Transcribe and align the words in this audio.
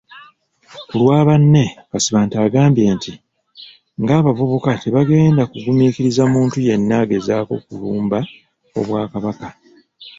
Ku 0.87 0.93
lwa 1.01 1.17
banne, 1.27 1.63
Kasibante 1.91 2.35
agambye 2.45 2.83
nti 2.95 3.11
ng'abavubuka 4.01 4.71
tebagenda 4.81 5.41
kugumiikiriza 5.51 6.23
muntu 6.33 6.57
yenna 6.67 6.95
agezaako 7.03 7.53
kulumba 7.65 8.19
Obwakabaka. 8.79 9.47